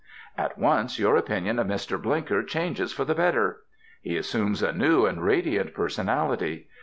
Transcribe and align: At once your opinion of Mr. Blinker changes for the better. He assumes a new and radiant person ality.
At 0.35 0.57
once 0.57 0.97
your 0.97 1.15
opinion 1.15 1.59
of 1.59 1.67
Mr. 1.67 2.01
Blinker 2.01 2.41
changes 2.41 2.91
for 2.91 3.05
the 3.05 3.13
better. 3.13 3.57
He 4.01 4.17
assumes 4.17 4.63
a 4.63 4.71
new 4.73 5.05
and 5.05 5.21
radiant 5.23 5.75
person 5.75 6.07
ality. 6.07 6.65